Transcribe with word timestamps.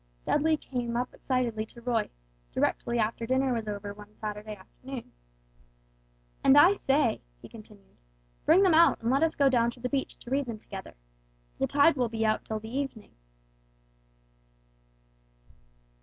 Dudley 0.25 0.57
came 0.57 0.97
up 0.97 1.13
excitedly 1.13 1.63
to 1.67 1.81
Roy, 1.81 2.09
directly 2.51 2.97
after 2.97 3.27
dinner 3.27 3.53
was 3.53 3.67
over 3.67 3.93
one 3.93 4.15
Saturday 4.15 4.55
afternoon. 4.55 5.11
"And 6.43 6.57
I 6.57 6.73
say," 6.73 7.21
he 7.39 7.47
continued; 7.47 7.97
"bring 8.43 8.63
them 8.63 8.73
out 8.73 8.99
and 9.03 9.11
let 9.11 9.21
us 9.21 9.35
go 9.35 9.47
down 9.47 9.69
to 9.69 9.79
the 9.79 9.89
beach 9.89 10.17
to 10.17 10.31
read 10.31 10.47
them 10.47 10.57
together. 10.57 10.95
The 11.59 11.67
tide 11.67 11.97
will 11.97 12.09
be 12.09 12.25
out 12.25 12.43
till 12.45 12.59
the 12.59 12.75
evening." 12.75 13.11